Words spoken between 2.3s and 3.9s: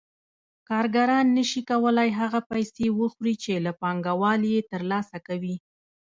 پیسې وخوري چې له